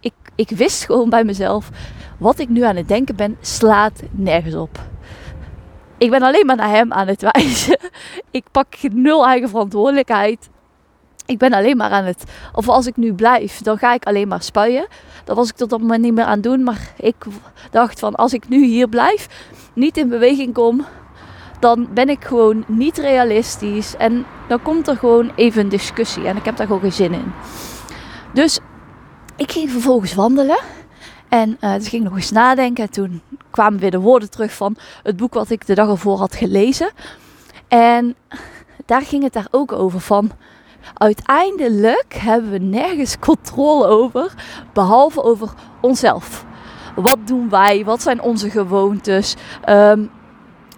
ik, 0.00 0.12
ik 0.34 0.50
wist 0.50 0.84
gewoon 0.84 1.10
bij 1.10 1.24
mezelf, 1.24 1.70
wat 2.18 2.38
ik 2.38 2.48
nu 2.48 2.62
aan 2.62 2.76
het 2.76 2.88
denken 2.88 3.16
ben, 3.16 3.36
slaat 3.40 4.02
nergens 4.10 4.54
op. 4.54 4.78
Ik 5.98 6.10
ben 6.10 6.22
alleen 6.22 6.46
maar 6.46 6.56
naar 6.56 6.70
hem 6.70 6.92
aan 6.92 7.06
het 7.06 7.22
wijzen. 7.32 7.78
Ik 8.30 8.44
pak 8.50 8.74
nul 8.92 9.26
eigen 9.26 9.48
verantwoordelijkheid 9.48 10.48
ik 11.28 11.38
ben 11.38 11.52
alleen 11.52 11.76
maar 11.76 11.90
aan 11.90 12.04
het. 12.04 12.24
Of 12.52 12.68
als 12.68 12.86
ik 12.86 12.96
nu 12.96 13.12
blijf, 13.12 13.60
dan 13.60 13.78
ga 13.78 13.94
ik 13.94 14.04
alleen 14.04 14.28
maar 14.28 14.42
spuien. 14.42 14.86
Dat 15.24 15.36
was 15.36 15.48
ik 15.48 15.56
tot 15.56 15.70
dat 15.70 15.80
moment 15.80 16.02
niet 16.02 16.14
meer 16.14 16.24
aan 16.24 16.40
doen. 16.40 16.62
Maar 16.62 16.92
ik 16.96 17.16
dacht 17.70 17.98
van 17.98 18.14
als 18.14 18.32
ik 18.32 18.48
nu 18.48 18.64
hier 18.64 18.88
blijf, 18.88 19.28
niet 19.72 19.96
in 19.96 20.08
beweging 20.08 20.54
kom, 20.54 20.86
dan 21.60 21.88
ben 21.90 22.08
ik 22.08 22.24
gewoon 22.24 22.64
niet 22.66 22.98
realistisch. 22.98 23.96
En 23.96 24.26
dan 24.48 24.62
komt 24.62 24.88
er 24.88 24.96
gewoon 24.96 25.32
even 25.34 25.62
een 25.62 25.68
discussie. 25.68 26.26
En 26.26 26.36
ik 26.36 26.44
heb 26.44 26.56
daar 26.56 26.66
gewoon 26.66 26.82
geen 26.82 26.92
zin 26.92 27.12
in. 27.12 27.32
Dus 28.32 28.58
ik 29.36 29.52
ging 29.52 29.70
vervolgens 29.70 30.14
wandelen. 30.14 30.58
En 31.28 31.56
uh, 31.60 31.74
dus 31.74 31.88
ging 31.88 32.04
nog 32.04 32.16
eens 32.16 32.30
nadenken. 32.30 32.84
En 32.84 32.90
toen 32.90 33.22
kwamen 33.50 33.78
weer 33.78 33.90
de 33.90 34.00
woorden 34.00 34.30
terug 34.30 34.52
van 34.52 34.76
het 35.02 35.16
boek 35.16 35.34
wat 35.34 35.50
ik 35.50 35.66
de 35.66 35.74
dag 35.74 35.88
ervoor 35.88 36.18
had 36.18 36.34
gelezen. 36.34 36.90
En 37.68 38.16
daar 38.86 39.02
ging 39.02 39.22
het 39.22 39.32
daar 39.32 39.48
ook 39.50 39.72
over 39.72 40.00
van 40.00 40.32
uiteindelijk 40.94 42.14
hebben 42.14 42.50
we 42.50 42.58
nergens 42.58 43.18
controle 43.18 43.86
over, 43.86 44.34
behalve 44.72 45.22
over 45.22 45.50
onszelf. 45.80 46.46
Wat 46.96 47.18
doen 47.24 47.48
wij? 47.48 47.84
Wat 47.84 48.02
zijn 48.02 48.20
onze 48.20 48.50
gewoontes? 48.50 49.34
Ehm, 49.64 50.06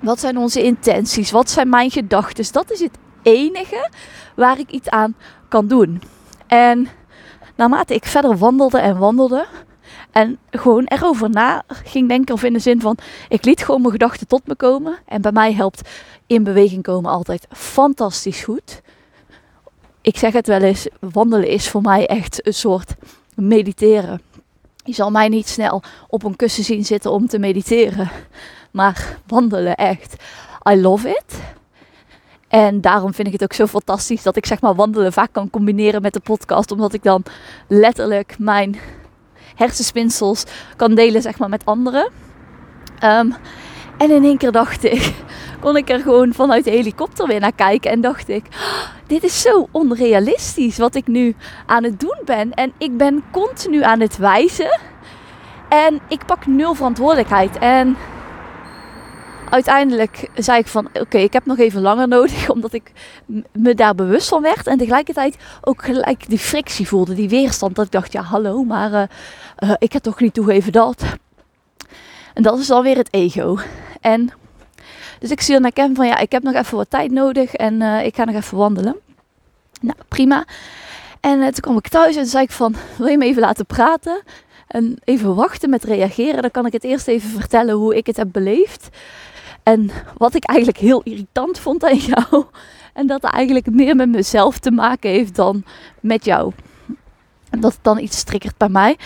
wat 0.02 0.21
zijn 0.21 0.37
onze 0.37 0.62
intenties? 0.62 1.30
Wat 1.30 1.50
zijn 1.50 1.69
mijn 1.69 1.90
gedachten? 1.90 2.52
Dat 2.52 2.71
is 2.71 2.80
het 2.80 2.99
enige 3.23 3.88
waar 4.37 4.59
ik 4.59 4.71
iets 4.71 4.88
aan 4.88 5.14
kan 5.49 5.66
doen. 5.66 6.02
En 6.47 6.88
naarmate 7.57 7.95
ik 7.95 8.04
verder 8.04 8.38
wandelde 8.38 8.78
en 8.78 8.99
wandelde, 8.99 9.47
en 10.11 10.38
gewoon 10.50 10.85
erover 10.85 11.30
na 11.30 11.62
ging 11.69 12.09
denken, 12.09 12.35
of 12.35 12.42
in 12.42 12.52
de 12.52 12.59
zin 12.59 12.80
van: 12.80 12.99
ik 13.28 13.45
liet 13.45 13.64
gewoon 13.64 13.80
mijn 13.80 13.92
gedachten 13.92 14.26
tot 14.26 14.47
me 14.47 14.54
komen. 14.54 14.99
En 15.07 15.23
bij 15.23 15.33
mij 15.33 15.52
helpt 15.52 15.88
in 16.26 16.45
beweging 16.45 16.83
komen 16.83 17.11
altijd 17.11 17.47
fantastisch 17.50 18.42
goed 18.42 18.80
ik 20.11 20.19
zeg 20.19 20.33
het 20.33 20.47
wel 20.47 20.61
eens, 20.61 20.87
wandelen 21.00 21.49
is 21.49 21.69
voor 21.69 21.83
mij 21.83 22.07
echt 22.07 22.47
een 22.47 22.55
soort 22.55 22.95
mediteren. 23.35 24.23
Je 24.85 24.93
zal 24.93 25.11
mij 25.11 25.29
niet 25.29 25.49
snel 25.49 25.83
op 26.09 26.23
een 26.23 26.37
kussen 26.37 26.64
zien 26.64 26.85
zitten 26.85 27.12
om 27.12 27.26
te 27.26 27.38
mediteren. 27.38 28.11
Maar 28.71 29.19
wandelen 29.26 29.75
echt. 29.76 30.17
I 30.71 30.81
love 30.81 31.09
it. 31.09 31.40
En 32.49 32.81
daarom 32.81 33.14
vind 33.14 33.26
ik 33.26 33.33
het 33.33 33.43
ook 33.43 33.52
zo 33.52 33.67
fantastisch 33.67 34.23
dat 34.23 34.37
ik 34.37 34.47
zeg 34.47 34.61
maar 34.61 34.75
wandelen 34.75 35.12
vaak 35.12 35.33
kan 35.33 35.50
combineren 35.50 36.02
met 36.02 36.12
de 36.12 36.21
podcast. 36.21 36.71
Omdat 36.71 36.93
ik 36.93 37.02
dan 37.02 37.23
letterlijk 37.69 38.35
mijn 38.38 38.76
hersenspinsels 39.55 40.45
kan 40.76 40.95
delen 40.95 41.23
zeg 41.23 41.38
maar 41.38 41.49
met 41.49 41.64
anderen. 41.64 42.11
Um, 43.05 43.35
en 44.00 44.11
in 44.11 44.25
één 44.25 44.37
keer 44.37 44.52
dacht 44.52 44.85
ik, 44.85 45.12
kon 45.61 45.76
ik 45.76 45.88
er 45.88 46.00
gewoon 46.00 46.33
vanuit 46.35 46.64
de 46.64 46.71
helikopter 46.71 47.26
weer 47.26 47.40
naar 47.40 47.52
kijken. 47.52 47.90
En 47.90 48.00
dacht 48.00 48.28
ik, 48.28 48.45
oh, 48.50 48.88
dit 49.07 49.23
is 49.23 49.40
zo 49.40 49.69
onrealistisch 49.71 50.78
wat 50.78 50.95
ik 50.95 51.07
nu 51.07 51.35
aan 51.66 51.85
het 51.85 52.00
doen 52.00 52.19
ben. 52.25 52.54
En 52.54 52.73
ik 52.78 52.97
ben 52.97 53.23
continu 53.30 53.83
aan 53.83 54.00
het 54.00 54.16
wijzen. 54.16 54.78
En 55.69 56.00
ik 56.09 56.26
pak 56.26 56.47
nul 56.47 56.75
verantwoordelijkheid. 56.75 57.59
En 57.59 57.97
uiteindelijk 59.50 60.28
zei 60.35 60.59
ik 60.59 60.66
van 60.66 60.88
oké, 60.92 61.19
ik 61.19 61.33
heb 61.33 61.47
nog 61.47 61.59
even 61.59 61.80
langer 61.80 62.09
nodig. 62.19 62.50
Omdat 62.50 62.73
ik 62.73 62.92
me 63.52 63.75
daar 63.75 63.95
bewust 63.95 64.28
van 64.28 64.42
werd. 64.42 64.66
En 64.66 64.78
tegelijkertijd 64.78 65.37
ook 65.61 65.85
gelijk 65.85 66.28
die 66.28 66.38
frictie 66.38 66.88
voelde, 66.88 67.14
die 67.14 67.28
weerstand. 67.28 67.75
Dat 67.75 67.85
ik 67.85 67.92
dacht, 67.92 68.12
ja 68.12 68.23
hallo, 68.23 68.64
maar 68.64 68.92
uh, 68.92 69.02
uh, 69.59 69.75
ik 69.78 69.92
heb 69.92 70.02
toch 70.02 70.21
niet 70.21 70.35
toegeven 70.35 70.73
dat. 70.73 71.02
En 72.35 72.42
dat 72.42 72.59
is 72.59 72.66
dan 72.66 72.83
weer 72.83 72.97
het 72.97 73.12
ego. 73.12 73.59
En 74.00 74.30
dus 75.19 75.30
ik 75.30 75.40
zie 75.40 75.61
naar 75.61 75.73
Ken 75.73 75.95
van 75.95 76.07
ja, 76.07 76.19
ik 76.19 76.33
heb 76.33 76.42
nog 76.42 76.54
even 76.54 76.76
wat 76.76 76.90
tijd 76.90 77.11
nodig 77.11 77.54
en 77.54 77.80
uh, 77.80 78.04
ik 78.04 78.14
ga 78.14 78.25
nog 78.25 78.35
even 78.35 78.59
wandelen. 78.59 78.97
Nou, 79.80 79.97
prima. 80.09 80.45
En 81.21 81.38
uh, 81.38 81.45
toen 81.45 81.61
kwam 81.61 81.76
ik 81.76 81.88
thuis 81.88 82.16
en 82.16 82.26
zei 82.26 82.45
ik 82.45 82.50
van, 82.50 82.75
wil 82.97 83.07
je 83.07 83.19
me 83.19 83.25
even 83.25 83.42
laten 83.42 83.66
praten? 83.66 84.23
En 84.66 84.99
even 85.04 85.35
wachten 85.35 85.71
met 85.71 85.85
reageren. 85.85 86.42
Dan 86.42 86.50
kan 86.50 86.66
ik 86.66 86.73
het 86.73 86.85
eerst 86.85 87.09
even 87.09 87.30
vertellen 87.30 87.75
hoe 87.75 87.97
ik 87.97 88.07
het 88.07 88.16
heb 88.16 88.28
beleefd. 88.33 88.88
En 89.62 89.90
wat 90.16 90.35
ik 90.35 90.45
eigenlijk 90.45 90.78
heel 90.78 91.02
irritant 91.02 91.59
vond 91.59 91.85
aan 91.85 91.97
jou. 91.97 92.45
En 92.92 93.07
dat 93.07 93.23
het 93.23 93.33
eigenlijk 93.33 93.71
meer 93.71 93.97
met 93.97 94.09
mezelf 94.09 94.59
te 94.59 94.71
maken 94.71 95.11
heeft 95.11 95.35
dan 95.35 95.64
met 96.00 96.25
jou. 96.25 96.52
En 97.50 97.61
dat 97.61 97.73
het 97.73 97.85
dan 97.85 97.99
iets 97.99 98.25
triggert 98.25 98.57
bij 98.57 98.69
mij. 98.69 98.97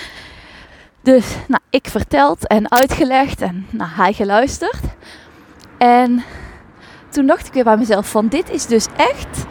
Dus 1.05 1.37
nou, 1.49 1.61
ik 1.71 1.89
verteld 1.89 2.47
en 2.47 2.71
uitgelegd 2.71 3.41
en 3.41 3.67
nou, 3.71 3.91
hij 3.93 4.13
geluisterd. 4.13 4.81
En 5.79 6.23
toen 7.09 7.27
dacht 7.27 7.47
ik 7.47 7.53
weer 7.53 7.65
bij 7.65 7.77
mezelf 7.77 8.11
van 8.11 8.29
dit 8.29 8.51
is 8.51 8.67
dus 8.67 8.87
echt 8.97 9.45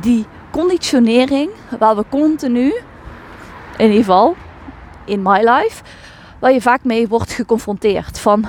die 0.00 0.26
conditionering 0.50 1.50
waar 1.78 1.96
we 1.96 2.04
continu, 2.08 2.74
in 3.76 3.86
ieder 3.86 3.96
geval 3.96 4.36
in 5.04 5.22
my 5.22 5.38
life, 5.38 5.82
waar 6.38 6.52
je 6.52 6.60
vaak 6.60 6.84
mee 6.84 7.08
wordt 7.08 7.32
geconfronteerd. 7.32 8.18
Van 8.18 8.46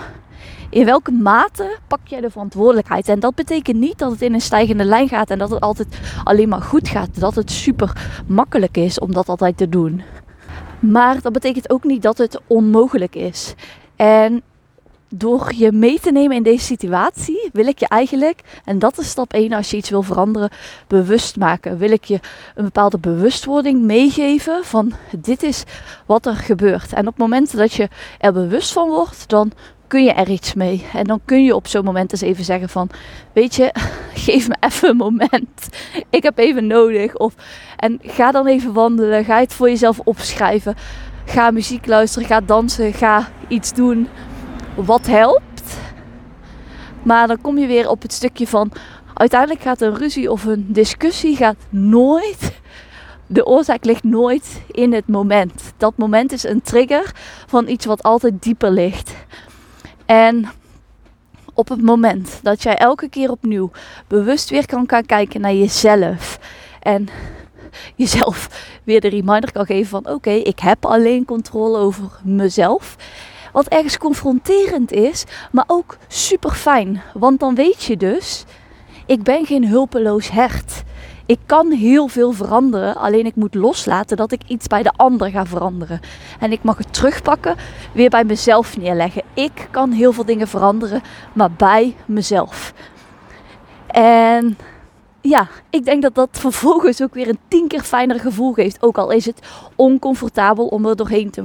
in 0.70 0.86
welke 0.86 1.12
mate 1.12 1.77
pak 1.88 2.00
jij 2.03 2.22
de 2.22 2.29
verantwoordelijkheid? 2.29 3.10
En 3.10 3.20
dat 3.20 3.36
betekent 3.36 3.77
niet 3.77 3.98
dat 3.98 4.12
het 4.12 4.22
in 4.22 4.34
een 4.34 4.41
stijgende 4.41 4.86
lijn 4.86 5.08
gaat 5.08 5.29
en 5.29 5.38
dat 5.38 5.50
het 5.50 5.62
altijd 5.62 6.00
alleen 6.24 6.50
maar 6.50 6.62
goed 6.62 6.88
gaat. 6.88 7.20
Dat 7.20 7.36
het 7.36 7.51
super 7.51 7.91
makkelijk 8.27 8.77
is 8.77 9.00
om 9.00 9.13
dat 9.13 9.29
altijd 9.29 9.58
te 9.58 9.70
doen. 9.70 10.01
Maar 10.81 11.21
dat 11.21 11.33
betekent 11.33 11.69
ook 11.69 11.83
niet 11.83 12.01
dat 12.01 12.17
het 12.17 12.39
onmogelijk 12.47 13.15
is. 13.15 13.53
En 13.95 14.41
door 15.09 15.53
je 15.55 15.71
mee 15.71 16.00
te 16.00 16.11
nemen 16.11 16.35
in 16.35 16.43
deze 16.43 16.65
situatie, 16.65 17.50
wil 17.53 17.67
ik 17.67 17.79
je 17.79 17.88
eigenlijk, 17.88 18.41
en 18.65 18.79
dat 18.79 18.97
is 18.97 19.09
stap 19.09 19.33
1 19.33 19.53
als 19.53 19.71
je 19.71 19.77
iets 19.77 19.89
wil 19.89 20.01
veranderen, 20.01 20.50
bewust 20.88 21.38
maken. 21.38 21.77
Wil 21.77 21.91
ik 21.91 22.03
je 22.03 22.19
een 22.55 22.63
bepaalde 22.63 22.97
bewustwording 22.97 23.81
meegeven 23.81 24.63
van 24.63 24.93
dit 25.17 25.43
is 25.43 25.63
wat 26.05 26.25
er 26.25 26.35
gebeurt. 26.35 26.93
En 26.93 27.00
op 27.00 27.13
het 27.13 27.17
moment 27.17 27.57
dat 27.57 27.73
je 27.73 27.89
er 28.19 28.33
bewust 28.33 28.71
van 28.73 28.89
wordt, 28.89 29.29
dan 29.29 29.51
kun 29.91 30.03
je 30.03 30.12
er 30.12 30.29
iets 30.29 30.53
mee. 30.53 30.86
En 30.93 31.03
dan 31.03 31.19
kun 31.25 31.43
je 31.43 31.55
op 31.55 31.67
zo'n 31.67 31.83
moment 31.83 32.12
eens 32.12 32.21
even 32.21 32.43
zeggen 32.43 32.69
van, 32.69 32.89
weet 33.33 33.55
je, 33.55 33.74
geef 34.25 34.48
me 34.48 34.55
even 34.60 34.89
een 34.89 34.98
moment. 34.98 35.69
Ik 36.10 36.24
heb 36.24 36.38
even 36.38 36.67
nodig. 36.67 37.15
Of, 37.15 37.33
en 37.75 38.00
ga 38.01 38.31
dan 38.31 38.48
even 38.48 38.74
wandelen. 38.74 39.25
Ga 39.25 39.39
het 39.39 39.53
voor 39.53 39.69
jezelf 39.69 40.00
opschrijven. 40.00 40.75
Ga 41.25 41.51
muziek 41.51 41.86
luisteren. 41.86 42.27
Ga 42.27 42.41
dansen. 42.41 42.93
Ga 42.93 43.29
iets 43.48 43.74
doen 43.74 44.07
wat 44.75 45.07
helpt. 45.07 45.79
Maar 47.03 47.27
dan 47.27 47.41
kom 47.41 47.57
je 47.57 47.67
weer 47.67 47.89
op 47.89 48.01
het 48.01 48.13
stukje 48.13 48.48
van, 48.48 48.71
uiteindelijk 49.13 49.62
gaat 49.62 49.81
een 49.81 49.95
ruzie 49.95 50.31
of 50.31 50.45
een 50.45 50.65
discussie 50.67 51.36
gaat 51.36 51.57
nooit 51.69 52.60
de 53.27 53.45
oorzaak 53.45 53.86
ligt 53.86 54.03
nooit 54.03 54.62
in 54.71 54.93
het 54.93 55.07
moment. 55.07 55.74
Dat 55.77 55.98
moment 55.98 56.31
is 56.31 56.43
een 56.43 56.62
trigger 56.62 57.12
van 57.48 57.67
iets 57.67 57.86
wat 57.86 58.03
altijd 58.03 58.43
dieper 58.43 58.71
ligt. 58.71 59.13
En 60.05 60.50
op 61.53 61.70
het 61.70 61.81
moment 61.81 62.39
dat 62.43 62.63
jij 62.63 62.75
elke 62.75 63.10
keer 63.10 63.31
opnieuw 63.31 63.72
bewust 64.08 64.50
weer 64.50 64.65
kan 64.65 64.84
gaan 64.88 65.05
kijken 65.05 65.41
naar 65.41 65.53
jezelf 65.53 66.39
en 66.79 67.08
jezelf 67.96 68.50
weer 68.84 69.01
de 69.01 69.10
reminder 69.10 69.51
kan 69.51 69.65
geven 69.65 69.89
van 69.89 70.13
oké, 70.13 70.31
ik 70.31 70.60
heb 70.60 70.86
alleen 70.86 71.25
controle 71.25 71.77
over 71.77 72.20
mezelf. 72.24 72.96
Wat 73.51 73.67
ergens 73.67 73.98
confronterend 73.98 74.91
is, 74.91 75.24
maar 75.51 75.63
ook 75.67 75.98
super 76.08 76.51
fijn. 76.51 77.01
Want 77.13 77.39
dan 77.39 77.55
weet 77.55 77.84
je 77.84 77.98
dus, 77.98 78.43
ik 79.05 79.24
ben 79.24 79.46
geen 79.46 79.67
hulpeloos 79.67 80.31
hert. 80.31 80.84
Ik 81.31 81.39
kan 81.45 81.71
heel 81.71 82.07
veel 82.07 82.31
veranderen, 82.31 82.95
alleen 82.95 83.25
ik 83.25 83.35
moet 83.35 83.55
loslaten 83.55 84.17
dat 84.17 84.31
ik 84.31 84.41
iets 84.47 84.67
bij 84.67 84.83
de 84.83 84.91
ander 84.95 85.29
ga 85.29 85.45
veranderen. 85.45 86.00
En 86.39 86.51
ik 86.51 86.63
mag 86.63 86.77
het 86.77 86.93
terugpakken, 86.93 87.55
weer 87.93 88.09
bij 88.09 88.23
mezelf 88.23 88.77
neerleggen. 88.77 89.23
Ik 89.33 89.67
kan 89.69 89.91
heel 89.91 90.11
veel 90.11 90.25
dingen 90.25 90.47
veranderen, 90.47 91.01
maar 91.33 91.51
bij 91.51 91.95
mezelf. 92.05 92.73
En 93.88 94.57
ja, 95.21 95.47
ik 95.69 95.85
denk 95.85 96.01
dat 96.01 96.15
dat 96.15 96.29
vervolgens 96.31 97.01
ook 97.01 97.13
weer 97.13 97.27
een 97.27 97.39
tien 97.47 97.67
keer 97.67 97.83
fijner 97.83 98.19
gevoel 98.19 98.53
geeft. 98.53 98.81
Ook 98.81 98.97
al 98.97 99.11
is 99.11 99.25
het 99.25 99.47
oncomfortabel 99.75 100.67
om 100.67 100.85
er 100.85 100.95
doorheen 100.95 101.29
te, 101.29 101.43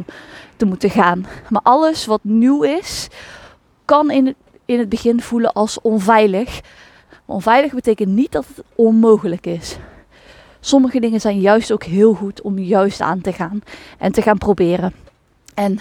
te 0.57 0.65
moeten 0.65 0.91
gaan. 0.91 1.27
Maar 1.49 1.63
alles 1.63 2.07
wat 2.07 2.21
nieuw 2.23 2.63
is, 2.63 3.09
kan 3.85 4.11
in 4.11 4.37
in 4.67 4.79
het 4.79 4.89
begin 4.89 5.21
voelen 5.21 5.53
als 5.53 5.81
onveilig. 5.81 6.61
Onveilig 7.27 7.73
betekent 7.73 8.09
niet 8.09 8.33
dat 8.33 8.47
het 8.55 8.65
onmogelijk 8.75 9.47
is. 9.47 9.77
Sommige 10.61 11.01
dingen 11.01 11.21
zijn 11.21 11.41
juist 11.41 11.73
ook 11.73 11.85
heel 11.85 12.15
goed 12.15 12.41
om 12.41 12.59
juist 12.59 13.01
aan 13.01 13.21
te 13.21 13.33
gaan 13.33 13.61
en 13.99 14.13
te 14.13 14.23
gaan 14.23 14.39
proberen. 14.39 14.93
En 15.55 15.81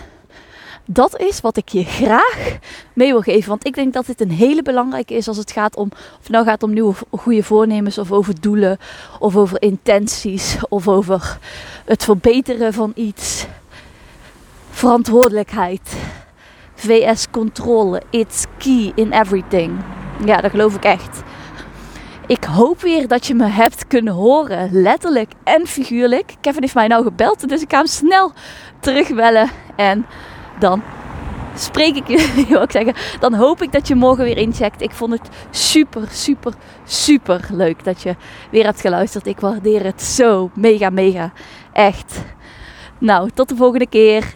dat 0.86 1.20
is 1.20 1.42
wat 1.42 1.58
ik 1.58 1.70
je 1.70 1.84
graag 1.84 2.58
mee 2.94 3.12
wil 3.12 3.22
geven. 3.22 3.50
Want 3.50 3.66
ik 3.66 3.76
denk 3.76 3.94
dat 3.94 4.06
dit 4.06 4.22
een 4.22 4.32
hele 4.32 4.62
belangrijke 4.62 5.14
is 5.14 5.28
als 5.28 5.38
het 5.38 5.52
gaat 5.52 5.76
om, 5.76 5.92
of 6.20 6.30
nou 6.30 6.46
gaat 6.46 6.64
om 6.64 6.74
nieuwe 6.74 6.94
goede 7.12 7.44
voornemens, 7.44 7.98
of 7.98 8.12
over 8.12 8.42
doelen, 8.42 8.78
of 9.20 9.36
over 9.36 9.62
intenties, 9.62 10.58
of 10.70 10.88
over 10.88 11.38
het 11.86 12.04
verbeteren 12.04 12.74
van 12.74 12.92
iets. 12.96 13.46
Verantwoordelijkheid. 14.70 15.96
VS 16.76 17.28
controle. 17.32 18.02
It's 18.10 18.46
key 18.58 18.92
in 18.96 19.12
everything. 19.12 19.80
Ja, 20.26 20.42
dat 20.42 20.52
geloof 20.52 20.76
ik 20.76 20.84
echt. 20.84 21.24
Ik 22.28 22.44
hoop 22.44 22.82
weer 22.82 23.08
dat 23.08 23.26
je 23.26 23.36
me 23.36 23.48
hebt 23.48 23.88
kunnen 23.88 24.14
horen, 24.14 24.70
letterlijk 24.72 25.32
en 25.44 25.68
figuurlijk. 25.68 26.34
Kevin 26.42 26.62
heeft 26.62 26.74
mij 26.74 26.88
nou 26.88 27.04
gebeld, 27.04 27.50
dus 27.50 27.62
ik 27.62 27.72
ga 27.72 27.78
hem 27.78 27.88
snel 27.88 28.32
terugbellen. 28.80 29.50
En 29.76 30.06
dan 30.60 30.84
spreek 31.56 31.96
ik 31.96 32.08
je, 32.18 32.46
wil 32.48 32.62
ik 32.62 32.72
zeggen. 32.72 32.94
Dan 33.20 33.34
hoop 33.34 33.62
ik 33.62 33.72
dat 33.72 33.88
je 33.88 33.96
morgen 33.96 34.24
weer 34.24 34.38
incheckt. 34.38 34.82
Ik 34.82 34.92
vond 34.92 35.12
het 35.12 35.30
super, 35.50 36.08
super, 36.12 36.54
super 36.86 37.48
leuk 37.52 37.84
dat 37.84 38.02
je 38.02 38.16
weer 38.52 38.66
hebt 38.66 38.82
geluisterd. 38.82 39.28
Ik 39.28 39.40
waardeer 39.40 39.84
het 39.84 40.02
zo 40.02 40.50
mega, 40.54 40.90
mega. 40.90 41.32
Echt. 41.74 42.24
Nou, 42.98 43.30
tot 43.34 43.50
de 43.50 43.56
volgende 43.56 43.88
keer. 43.88 44.34